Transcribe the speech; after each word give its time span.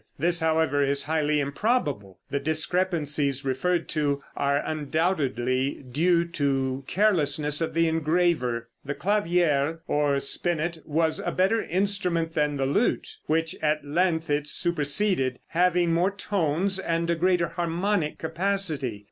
This, 0.17 0.39
however, 0.39 0.81
is 0.81 1.03
highly 1.03 1.39
improbable; 1.39 2.17
the 2.31 2.39
discrepancies 2.39 3.45
referred 3.45 3.87
to 3.89 4.23
are 4.35 4.57
undoubtedly 4.65 5.83
due 5.91 6.25
to 6.25 6.83
carelessness 6.87 7.61
of 7.61 7.75
the 7.75 7.87
engraver. 7.87 8.69
The 8.83 8.95
clavier, 8.95 9.81
or 9.87 10.19
spinet, 10.19 10.79
was 10.87 11.19
a 11.19 11.31
better 11.31 11.61
instrument 11.61 12.33
than 12.33 12.57
the 12.57 12.65
lute, 12.65 13.17
which 13.27 13.55
at 13.61 13.85
length 13.85 14.31
it 14.31 14.49
superseded, 14.49 15.37
having 15.49 15.93
more 15.93 16.09
tones 16.09 16.79
and 16.79 17.07
a 17.11 17.15
greater 17.15 17.49
harmonic 17.49 18.17
capacity. 18.17 18.99